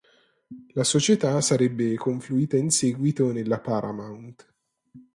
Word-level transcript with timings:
La 0.73 0.83
società 0.83 1.39
sarebbe 1.41 1.93
confluita 1.93 2.57
in 2.57 2.71
seguito 2.71 3.31
nella 3.31 3.59
Paramount. 3.59 4.51